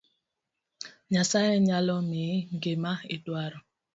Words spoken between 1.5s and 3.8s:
nyalo miyi gima iduaro